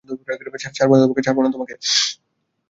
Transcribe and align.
ছাড়ব 0.75 0.91
না 1.41 1.49
তোকে। 1.51 1.75